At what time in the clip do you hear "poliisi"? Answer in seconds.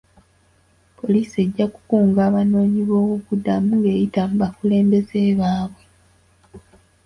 0.97-1.35